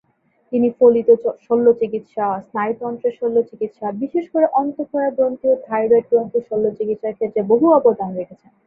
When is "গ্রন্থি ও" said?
5.17-5.55